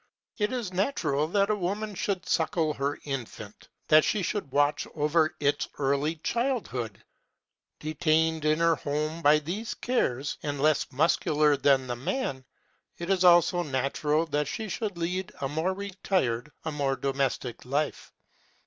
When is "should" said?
1.93-2.27, 4.23-4.51, 14.69-14.97